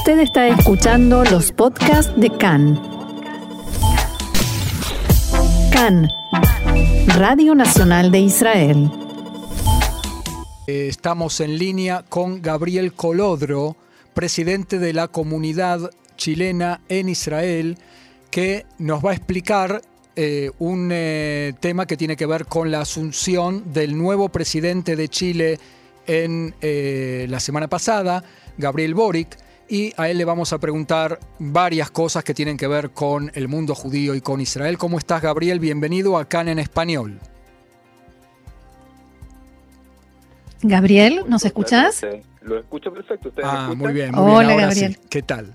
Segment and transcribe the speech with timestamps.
[0.00, 2.80] Usted está escuchando los podcasts de CAN.
[5.70, 6.08] CAN,
[7.18, 8.90] Radio Nacional de Israel.
[10.66, 13.76] Eh, Estamos en línea con Gabriel Colodro,
[14.14, 17.76] presidente de la comunidad chilena en Israel,
[18.30, 19.82] que nos va a explicar
[20.16, 25.08] eh, un eh, tema que tiene que ver con la asunción del nuevo presidente de
[25.10, 25.58] Chile
[26.06, 26.54] en
[27.30, 28.24] la semana pasada,
[28.56, 29.36] Gabriel Boric,
[29.70, 33.46] y a él le vamos a preguntar varias cosas que tienen que ver con el
[33.48, 34.76] mundo judío y con Israel.
[34.76, 35.60] ¿Cómo estás, Gabriel?
[35.60, 37.20] Bienvenido a CAN en español.
[40.62, 42.04] Gabriel, ¿nos escuchás?
[42.42, 43.28] Lo escucho perfecto.
[43.28, 43.78] ¿Ustedes me Ah, escuchan?
[43.78, 44.50] muy bien, muy Hola, bien.
[44.50, 44.94] Ahora Gabriel.
[44.94, 45.00] sí.
[45.08, 45.54] ¿Qué tal?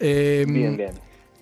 [0.00, 0.90] Eh, Bien, bien.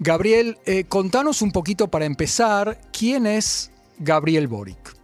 [0.00, 4.94] Gabriel, eh, contanos un poquito para empezar, ¿quién es Gabriel Boric?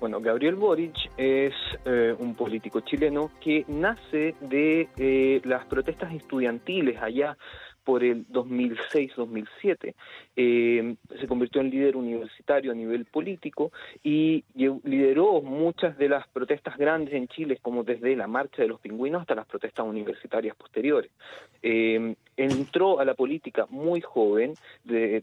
[0.00, 1.52] Bueno, Gabriel Boric es
[1.84, 7.36] eh, un político chileno que nace de eh, las protestas estudiantiles allá
[7.84, 9.94] por el 2006-2007.
[10.36, 16.78] Eh, se convirtió en líder universitario a nivel político y lideró muchas de las protestas
[16.78, 21.10] grandes en Chile, como desde la marcha de los pingüinos hasta las protestas universitarias posteriores.
[21.62, 25.20] Eh, entró a la política muy joven, de-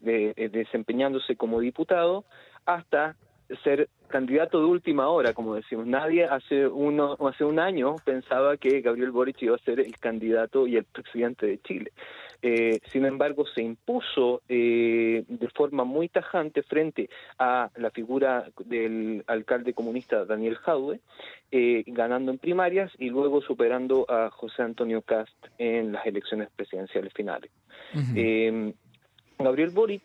[0.52, 2.26] desempeñándose como diputado,
[2.66, 3.16] hasta
[3.64, 5.86] ser candidato de última hora, como decimos.
[5.86, 10.68] Nadie hace uno hace un año pensaba que Gabriel Boric iba a ser el candidato
[10.68, 11.92] y el presidente de Chile.
[12.42, 19.24] Eh, sin embargo, se impuso eh, de forma muy tajante frente a la figura del
[19.28, 21.00] alcalde comunista Daniel Jadwe,
[21.52, 27.14] eh, ganando en primarias y luego superando a José Antonio Cast en las elecciones presidenciales
[27.14, 27.52] finales.
[28.16, 28.74] Eh,
[29.40, 30.04] Gabriel Boric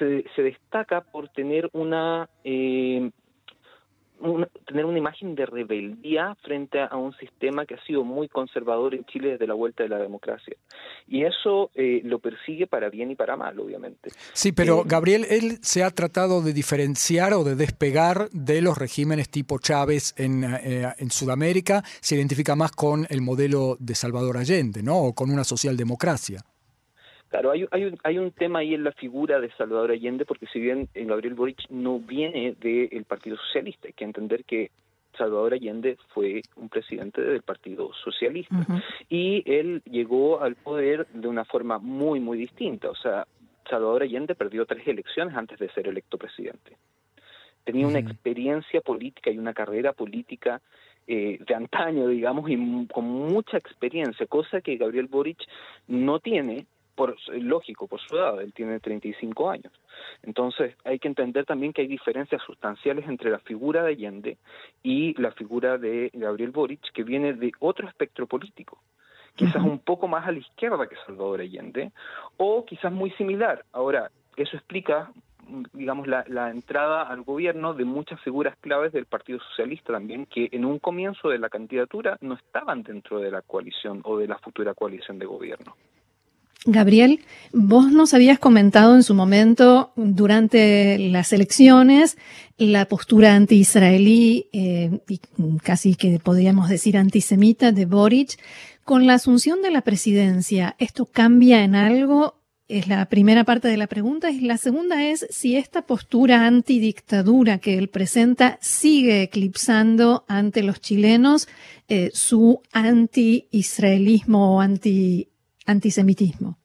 [0.00, 3.10] se, se destaca por tener una, eh,
[4.22, 8.94] una- tener una imagen de rebeldía frente a un sistema que ha sido muy conservador
[8.94, 10.54] en Chile desde la vuelta de la democracia.
[11.08, 14.10] Y eso eh, lo persigue para bien y para mal, obviamente.
[14.34, 18.76] Sí, pero Eh, Gabriel, él se ha tratado de diferenciar o de despegar de los
[18.76, 24.36] regímenes tipo Chávez en, eh, en Sudamérica, se identifica más con el modelo de Salvador
[24.36, 24.98] Allende, ¿no?
[24.98, 26.40] O con una socialdemocracia.
[27.30, 30.46] Claro, hay, hay, un, hay un tema ahí en la figura de Salvador Allende, porque
[30.52, 34.72] si bien eh, Gabriel Boric no viene del Partido Socialista, hay que entender que
[35.16, 38.56] Salvador Allende fue un presidente del Partido Socialista.
[39.08, 42.90] Y él llegó al poder de una forma muy, muy distinta.
[42.90, 43.26] O sea,
[43.68, 46.76] Salvador Allende perdió tres elecciones antes de ser electo presidente.
[47.62, 50.60] Tenía una experiencia política y una carrera política
[51.06, 55.38] eh, de antaño, digamos, y con mucha experiencia, cosa que Gabriel Boric
[55.86, 56.66] no tiene,
[57.00, 59.72] por lógico, por su edad, él tiene 35 años.
[60.22, 64.36] Entonces, hay que entender también que hay diferencias sustanciales entre la figura de Allende
[64.82, 68.78] y la figura de Gabriel Boric, que viene de otro espectro político
[69.34, 71.92] quizás un poco más a la izquierda que Salvador Allende,
[72.36, 73.64] o quizás muy similar.
[73.72, 75.10] Ahora, eso explica,
[75.72, 80.50] digamos, la, la entrada al gobierno de muchas figuras claves del Partido Socialista también, que
[80.52, 84.36] en un comienzo de la candidatura no estaban dentro de la coalición o de la
[84.36, 85.74] futura coalición de gobierno.
[86.66, 87.20] Gabriel,
[87.52, 92.18] vos nos habías comentado en su momento, durante las elecciones,
[92.58, 95.20] la postura anti-israelí eh, y
[95.62, 98.38] casi que podríamos decir antisemita de Boric.
[98.84, 102.40] Con la asunción de la presidencia, ¿esto cambia en algo?
[102.68, 104.28] Es la primera parte de la pregunta.
[104.42, 111.48] La segunda es si esta postura antidictadura que él presenta sigue eclipsando ante los chilenos
[111.88, 115.29] eh, su anti-israelismo o anti
[115.70, 116.56] antisemitismo.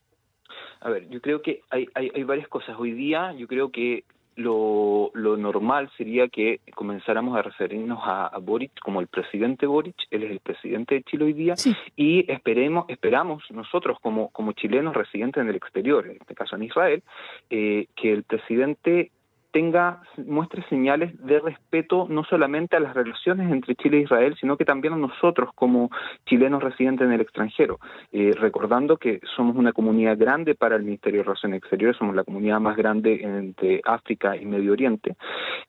[0.81, 2.75] A ver, yo creo que hay, hay, hay varias cosas.
[2.77, 4.03] Hoy día yo creo que
[4.35, 9.95] lo, lo normal sería que comenzáramos a referirnos a, a Boric como el presidente Boric,
[10.11, 11.73] él es el presidente de Chile hoy día, Sí.
[11.95, 16.63] y esperemos, esperamos nosotros como, como chilenos residentes en el exterior, en este caso en
[16.63, 17.01] Israel,
[17.49, 19.11] eh, que el presidente
[19.55, 24.57] tenga, muestre señales de respeto no solamente a las relaciones entre Chile e Israel, sino
[24.57, 25.89] que también a nosotros como
[26.25, 27.79] chilenos residentes en el extranjero.
[28.11, 32.25] Eh, recordando que somos una comunidad grande para el Ministerio de Relaciones Exteriores, somos la
[32.25, 35.15] comunidad más grande entre África y Medio Oriente,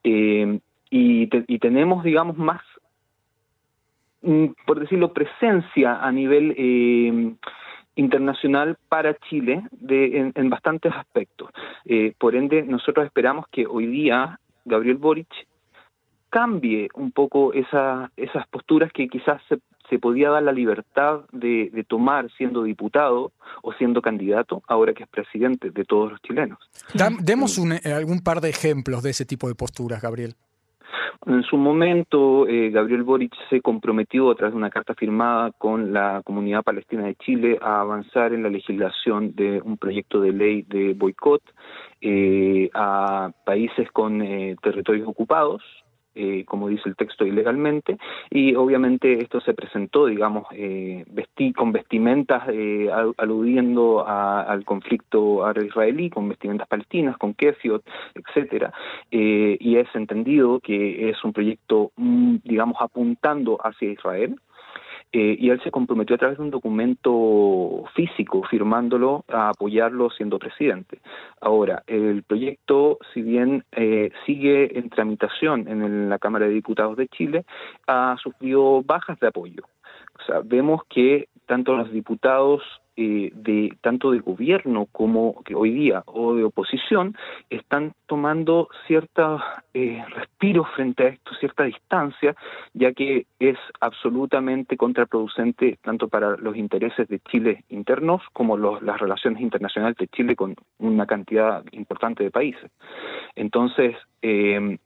[0.03, 0.59] eh,
[0.89, 2.61] y, te- y tenemos, digamos, más
[4.21, 7.35] mm, por decirlo, presencia a nivel eh,
[7.97, 11.49] internacional para Chile de, en, en bastantes aspectos.
[11.85, 15.27] Eh, por ende, nosotros esperamos que hoy día Gabriel Boric
[16.29, 19.59] cambie un poco esa, esas posturas que quizás se,
[19.89, 25.03] se podía dar la libertad de, de tomar siendo diputado o siendo candidato, ahora que
[25.03, 26.59] es presidente de todos los chilenos.
[26.93, 30.35] Dam- demos un- eh, algún par de ejemplos de ese tipo de posturas, Gabriel.
[31.27, 35.91] En su momento, eh, Gabriel Boric se comprometió a través de una carta firmada con
[35.91, 40.61] la comunidad palestina de Chile a avanzar en la legislación de un proyecto de ley
[40.61, 41.41] de boicot
[41.99, 45.61] eh, a países con eh, territorios ocupados,
[46.17, 47.97] eh, como dice el texto, ilegalmente,
[48.29, 51.05] y obviamente esto se presentó, digamos, eh,
[51.55, 57.83] con vestimentas eh, aludiendo al conflicto árabe-israelí, con vestimentas palestinas, con kefiot,
[58.15, 58.73] etcétera,
[59.11, 64.35] y es entendido que es un proyecto, mm, digamos, apuntando hacia Israel,
[65.11, 70.37] eh, y él se comprometió a través de un documento físico, firmándolo a apoyarlo siendo
[70.37, 70.99] presidente.
[71.39, 77.07] Ahora, el proyecto, si bien eh, sigue en tramitación en la Cámara de Diputados de
[77.07, 77.45] Chile,
[77.87, 79.63] ha sufrido bajas de apoyo.
[80.19, 82.61] O sea, vemos que tanto los diputados
[82.97, 87.15] eh, de tanto de gobierno como hoy día o de oposición
[87.49, 92.35] están tomando cierta eh, respiro frente a esto, cierta distancia,
[92.73, 99.41] ya que es absolutamente contraproducente tanto para los intereses de Chile internos como las relaciones
[99.41, 102.71] internacionales de Chile con una cantidad importante de países.
[103.35, 104.77] Entonces, eh,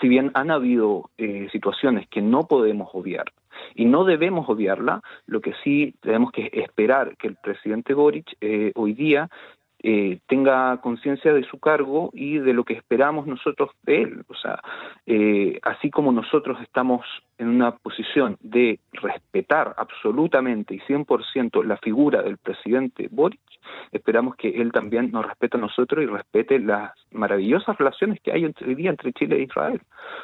[0.00, 3.32] si bien han habido eh, situaciones que no podemos obviar,
[3.74, 8.72] y no debemos obviarla, lo que sí tenemos que esperar que el presidente Boric eh,
[8.74, 9.28] hoy día
[9.80, 14.24] eh, tenga conciencia de su cargo y de lo que esperamos nosotros de él.
[14.28, 14.60] O sea,
[15.06, 17.06] eh, así como nosotros estamos
[17.38, 23.40] en una posición de respetar absolutamente y 100% la figura del presidente Boric,
[23.92, 28.44] esperamos que él también nos respete a nosotros y respete las maravillosas relaciones que hay
[28.44, 29.80] hoy día entre Chile e Israel.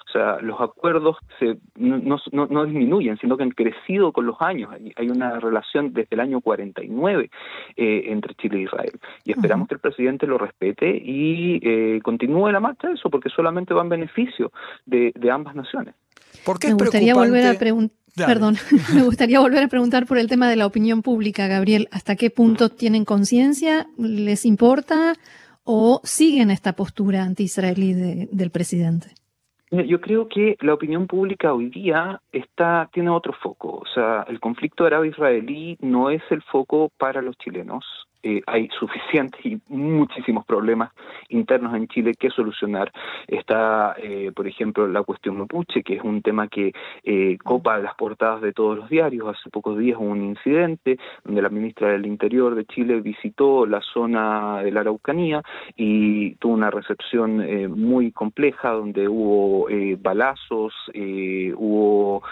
[0.08, 4.40] O sea, los acuerdos se, no, no, no disminuyen, sino que han crecido con los
[4.40, 4.72] años.
[4.96, 7.30] Hay una relación desde el año 49
[7.76, 8.92] eh, entre Chile e Israel.
[9.24, 13.28] Y esperamos que el presidente lo respete y eh, continúe la marcha de eso, porque
[13.28, 14.52] solamente va en beneficio
[14.86, 15.94] de, de ambas naciones.
[16.44, 17.96] ¿Por qué me gustaría volver a preguntar.
[18.16, 18.56] Perdón,
[18.94, 21.88] me gustaría volver a preguntar por el tema de la opinión pública, Gabriel.
[21.90, 23.86] ¿Hasta qué punto tienen conciencia?
[23.98, 25.14] ¿Les importa?
[25.64, 29.14] ¿O siguen esta postura anti-israelí del presidente?
[29.70, 33.78] Yo creo que la opinión pública hoy día está tiene otro foco.
[33.78, 37.84] O sea, el conflicto árabe-israelí no es el foco para los chilenos.
[38.24, 40.90] Eh, hay suficientes y muchísimos problemas
[41.28, 42.90] internos en Chile que solucionar.
[43.28, 46.72] Está, eh, por ejemplo, la cuestión mapuche, que es un tema que
[47.02, 49.28] eh, copa las portadas de todos los diarios.
[49.28, 53.82] Hace pocos días hubo un incidente donde la ministra del Interior de Chile visitó la
[53.82, 55.42] zona de la Araucanía
[55.76, 57.44] y tuvo una recepción
[57.78, 59.68] muy compleja donde hubo
[59.98, 60.72] balazos,
[61.56, 62.22] hubo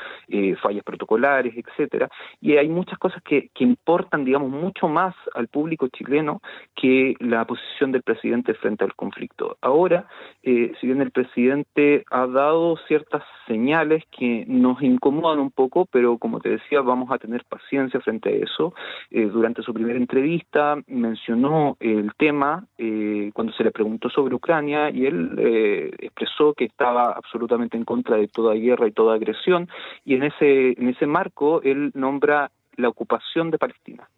[0.63, 2.09] fallas protocolares, etcétera.
[2.41, 6.41] Y hay muchas cosas que, que importan, digamos, mucho más al público chileno
[6.75, 9.57] que la posición del presidente frente al conflicto.
[9.61, 10.07] Ahora,
[10.43, 16.19] eh, si bien el presidente ha dado ciertas señales que nos incomodan un poco, pero
[16.19, 18.75] como te decía, vamos a tener paciencia frente a eso.
[19.11, 24.91] Eh, durante su primera entrevista mencionó el tema eh, cuando se le preguntó sobre Ucrania
[24.91, 29.69] y él expresó que estaba absolutamente en contra de toda guerra y toda agresión
[30.05, 34.09] y en ese en ese marco él nombra la ocupación de Palestina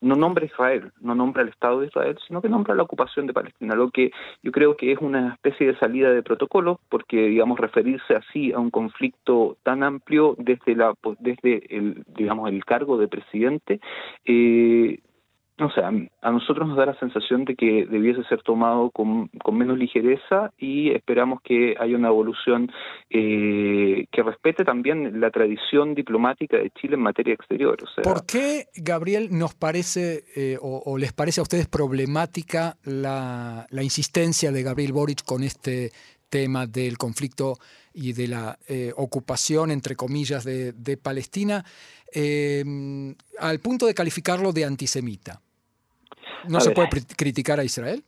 [0.00, 3.32] no nombra Israel, no nombra el Estado de Israel, sino que nombra la ocupación de
[3.32, 4.10] Palestina, lo que
[4.42, 8.58] yo creo que es una especie de salida de protocolo, porque digamos referirse así a
[8.58, 13.80] un conflicto tan amplio desde la desde el digamos el cargo de presidente
[14.24, 15.00] eh,
[15.66, 15.90] o sea,
[16.22, 20.90] a nosotros nos da la sensación de que debiese ser tomado con, menos ligereza y
[20.90, 22.70] esperamos que haya una evolución
[23.10, 27.76] eh, que respete también la tradición diplomática de Chile en materia exterior.
[28.02, 34.62] ¿Por qué, Gabriel, nos parece eh, o, les parece a ustedes problemática la, insistencia de
[34.62, 35.90] Gabriel Boric con este
[36.28, 37.58] tema del conflicto
[37.92, 41.64] y de la eh, ocupación, entre comillas, de, de Palestina,
[43.38, 45.40] al punto de calificarlo de antisemita?
[46.48, 48.04] ¿No se puede criticar a Israel?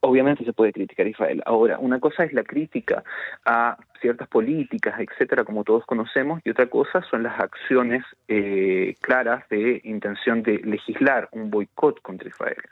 [0.00, 1.42] Obviamente se puede criticar a Israel.
[1.46, 3.02] Ahora, una cosa es la crítica
[3.44, 3.76] a
[4.06, 9.80] ciertas políticas, etcétera, como todos conocemos, y otra cosa son las acciones eh, claras de
[9.82, 12.62] intención de legislar un boicot contra Israel.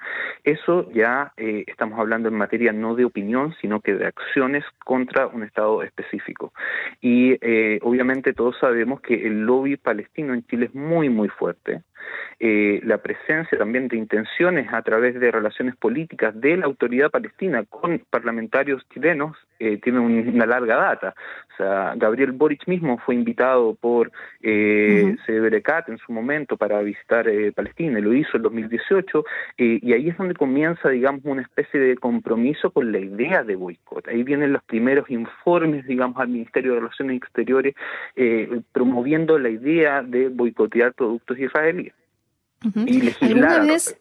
[0.45, 5.26] Eso ya eh, estamos hablando en materia no de opinión, sino que de acciones contra
[5.26, 6.53] un Estado específico.
[7.00, 11.83] Y eh, obviamente todos sabemos que el lobby palestino en Chile es muy, muy fuerte.
[12.38, 17.99] la presencia también de intenciones a través de relaciones políticas de la autoridad palestina con
[18.11, 19.33] parlamentarios chilenos
[19.83, 21.14] tiene una larga data.
[21.52, 24.11] O sea, Gabriel Boric mismo fue invitado por
[24.43, 29.25] eh, en su momento para visitar eh, Palestina, y lo hizo en 2018,
[29.57, 34.09] y ahí es donde comienza, digamos, una especie de compromiso con la idea de boicot.
[34.09, 37.75] Ahí vienen los primeros informes, digamos, al Ministerio de Relaciones Exteriores
[38.73, 41.95] promoviendo la idea de boicotear productos israelíes.
[42.75, 43.50] Y legislar.
[43.50, 43.97] ¿Alguna vez,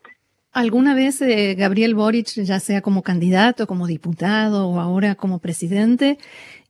[0.53, 6.19] ¿Alguna vez eh, Gabriel Boric, ya sea como candidato, como diputado o ahora como presidente,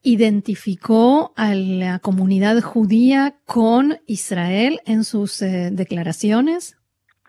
[0.04, 6.78] identificó a la comunidad judía con Israel en sus eh, declaraciones?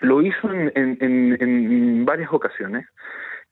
[0.01, 2.87] Lo hizo en, varias ocasiones,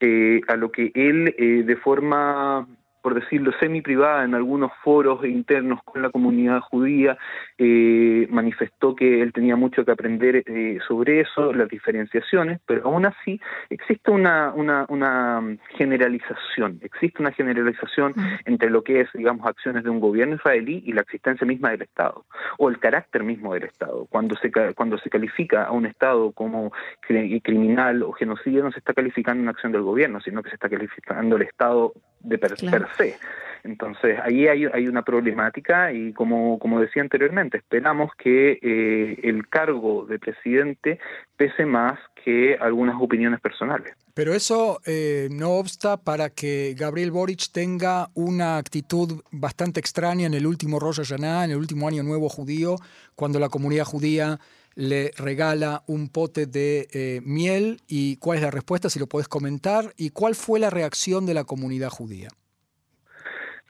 [0.01, 2.67] eh, a lo que él de forma
[3.03, 7.19] por decirlo, semi-privada en algunos foros internos con la comunidad judía,
[7.59, 13.05] eh, manifestó que él tenía mucho que aprender eh, sobre eso, las diferenciaciones, pero aún
[13.07, 13.41] así
[13.71, 15.43] existe una, una, una
[15.77, 20.93] generalización, existe una generalización entre lo que es, digamos, acciones de un gobierno israelí y
[20.93, 22.25] la existencia misma del Estado,
[22.59, 24.07] o el carácter mismo del Estado.
[24.11, 28.95] Cuando se, cuando se califica a un Estado como criminal o genocidio, no se está
[28.95, 31.93] calificando una acción del gobierno, sino que se está calificando el Estado
[32.23, 33.17] de per, se.
[33.65, 39.49] Entonces, ahí hay, hay, una problemática y como, como decía anteriormente, esperamos que eh, el
[39.49, 40.99] cargo de presidente
[41.37, 43.95] pese más que algunas opiniones personales.
[44.15, 50.35] Pero eso eh, no obsta para que Gabriel Boric tenga una actitud bastante extraña en
[50.35, 52.77] el último Rosh Hashanah, en el último año nuevo judío,
[53.15, 54.39] cuando la comunidad judía
[54.75, 59.29] le regala un pote de eh, miel y cuál es la respuesta, si lo puedes
[59.29, 62.29] comentar, y cuál fue la reacción de la comunidad judía.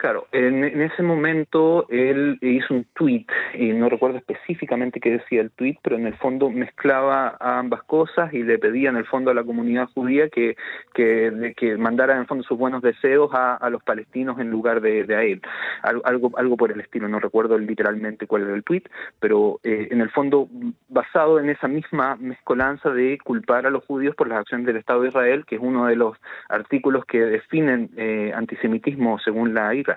[0.03, 5.53] Claro, en, ese momento él hizo un tweet, y no recuerdo específicamente qué decía el
[5.53, 9.35] tweet, pero en el fondo mezclaba ambas cosas y le pedía en el fondo a
[9.35, 10.57] la comunidad judía que,
[10.93, 15.23] que, mandara en el fondo sus buenos deseos a, los palestinos en lugar de, a
[15.23, 15.41] él.
[15.85, 18.83] Algo, algo por el estilo, no recuerdo literalmente cuál era el tweet,
[19.21, 20.49] pero eh, en el fondo
[20.89, 25.03] basado en esa misma mezcolanza de culpar a los judíos por las acciones del Estado
[25.03, 26.19] de Israel, que es uno de los
[26.49, 29.92] artículos que definen eh, antisemitismo según la IRA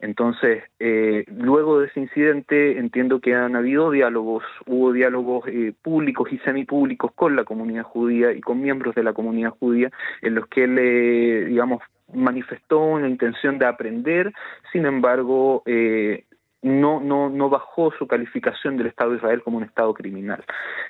[0.00, 6.32] entonces, eh, luego de ese incidente entiendo que han habido diálogos, hubo diálogos eh, públicos
[6.32, 9.90] y semipúblicos con la comunidad judía y con miembros de la comunidad judía
[10.22, 11.82] en los que él, digamos,
[12.12, 14.32] manifestó una intención de aprender,
[14.72, 16.24] sin embargo, eh,
[16.62, 20.44] no, no, no bajó su calificación del Estado de Israel como un Estado criminal.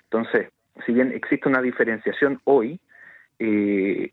[0.04, 0.50] Entonces,
[0.84, 2.80] si bien existe una diferenciación hoy,
[3.44, 4.12] eh,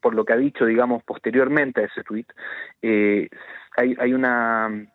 [0.00, 2.26] por lo que ha dicho, digamos, posteriormente a ese tuit,
[2.80, 3.28] eh,
[3.76, 4.86] hay, hay una,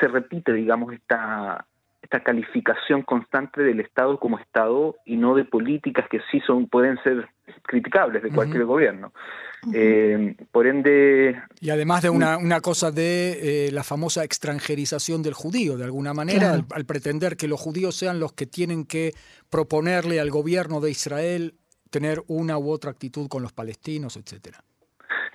[0.00, 1.64] se repite, digamos, esta,
[2.02, 7.00] esta calificación constante del Estado como Estado y no de políticas que sí son pueden
[7.04, 7.28] ser
[7.62, 9.12] criticables de cualquier gobierno.
[9.72, 11.40] Eh, por ende...
[11.60, 16.52] Y además de una, una cosa de la famosa extranjerización del judío, de alguna manera,
[16.52, 19.14] al, pretender que los judíos sean los que tienen que
[19.48, 21.54] proponerle al gobierno de Israel
[21.90, 24.64] tener una u otra actitud con los palestinos, etcétera.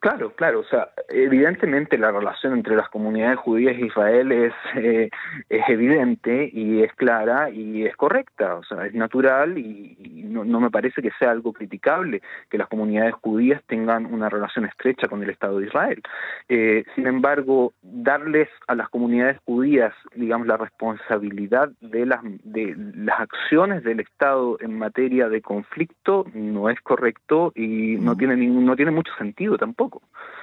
[0.03, 5.09] Claro, claro, o sea, evidentemente la relación entre las comunidades judías e Israel es, eh,
[5.47, 10.59] es evidente y es clara y es correcta, o sea, es natural y, no, no,
[10.59, 15.23] me parece que sea algo criticable que las comunidades judías tengan una relación estrecha con
[15.23, 16.01] el Estado de Israel.
[16.49, 23.21] Eh, sin embargo, darles a las comunidades judías, digamos, la responsabilidad de las, de las
[23.21, 28.75] acciones del Estado en materia de conflicto no es correcto y no tiene, ningún, no
[28.75, 29.92] tiene mucho sentido tampoco.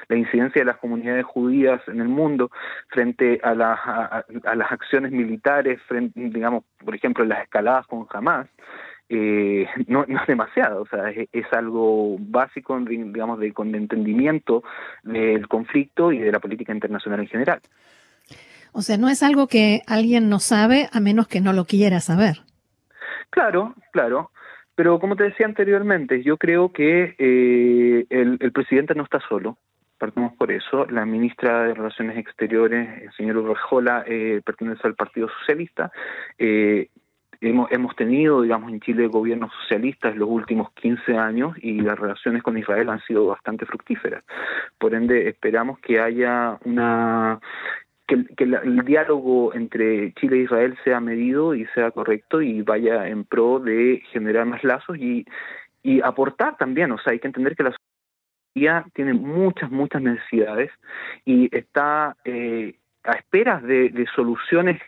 [0.09, 2.51] La incidencia de las comunidades judías en el mundo
[2.89, 5.81] frente a, las acciones militares,
[6.15, 8.49] digamos, por ejemplo, las escaladas con Hamas,
[9.09, 14.63] eh, no, es demasiado, o sea, es, algo básico, digamos, de, con entendimiento
[15.03, 17.61] del conflicto y de la política internacional en general.
[18.73, 22.01] O sea, no es algo que alguien no sabe a menos que no lo quiera
[22.01, 22.43] saber.
[23.31, 24.31] Claro, claro.
[24.81, 29.59] Pero como te decía anteriormente, yo creo que eh, el, presidente no está solo,
[29.99, 30.87] partimos por eso.
[30.87, 35.93] La ministra de Relaciones Exteriores, el señor Urrejola, eh, pertenece al Partido Socialista.
[36.39, 36.89] Eh,
[37.43, 42.43] hemos, hemos tenido, digamos, en Chile gobiernos socialistas los últimos 15 años y las relaciones
[42.43, 44.25] con Israel han sido bastante fructíferas.
[44.79, 47.39] Por ende, esperamos que haya una
[48.37, 53.25] que, el, diálogo entre Chile e Israel sea medido y sea correcto y vaya en
[53.25, 55.25] pro de generar más lazos y,
[55.83, 57.75] y aportar también, o sea, hay que entender que la
[58.55, 60.71] sociedad tiene muchas, muchas necesidades
[61.25, 62.75] y está eh,
[63.05, 64.81] a esperas de, soluciones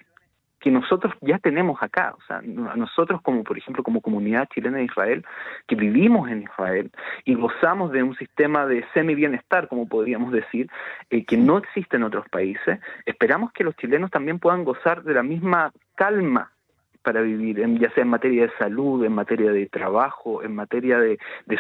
[0.63, 2.15] que nosotros ya tenemos acá.
[2.17, 5.25] O sea, nosotros como, por ejemplo, como comunidad chilena de Israel,
[5.67, 6.91] que vivimos en Israel
[7.25, 10.71] y gozamos de un sistema de semi-bienestar, como podríamos decir,
[11.11, 15.15] eh, que no existe en otros países, esperamos que los chilenos también puedan gozar de
[15.15, 16.53] la misma calma
[17.03, 20.99] para vivir, en, ya sea en materia de salud, en materia de trabajo, en materia
[20.99, 21.19] de,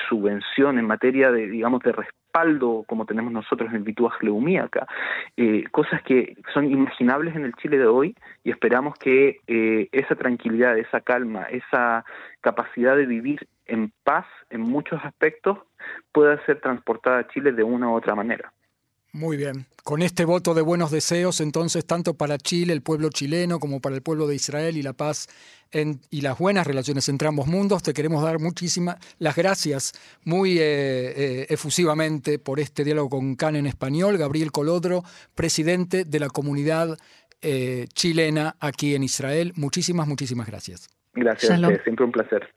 [0.08, 4.14] subvención, en materia de, digamos, de respaldo, como tenemos nosotros en el Bituaj
[4.62, 4.86] acá,
[5.36, 10.14] eh, cosas que son imaginables en el Chile de hoy y esperamos que eh, esa
[10.14, 12.04] tranquilidad, esa calma, esa
[12.40, 15.58] capacidad de vivir en paz en muchos aspectos
[16.12, 18.52] pueda ser transportada a Chile de una u otra manera.
[19.12, 19.66] Muy bien.
[19.84, 23.94] Con este voto de buenos deseos, entonces, tanto para Chile, el pueblo chileno, como para
[23.94, 25.28] el pueblo de Israel y la paz
[26.10, 29.92] y las buenas relaciones entre ambos mundos, te queremos dar muchísimas las gracias
[30.24, 34.16] muy eh, eh, efusivamente por este diálogo con CAN en español.
[34.16, 35.02] Gabriel Colodro,
[35.34, 36.98] presidente de la comunidad
[37.42, 39.52] eh, chilena aquí en Israel.
[39.56, 40.88] Muchísimas, muchísimas gracias.
[41.14, 42.48] Gracias, siempre un placer.